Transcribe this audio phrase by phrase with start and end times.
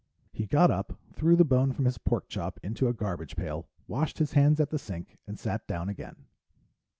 [0.33, 4.17] He got up, threw the bone from his pork chop into a garbage pail, washed
[4.17, 6.25] his hands at the sink, and sat down again.